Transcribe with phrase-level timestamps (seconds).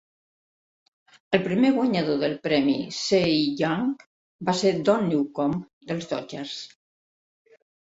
[1.37, 3.93] El primer guanyador del premi Cy Young
[4.51, 6.59] va ser Don Newcombe dels Dodgers.